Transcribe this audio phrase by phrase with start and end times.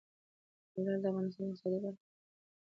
[0.83, 2.01] لعل د افغانستان د اقتصاد برخه ده.